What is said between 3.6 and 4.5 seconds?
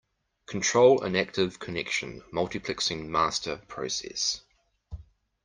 process.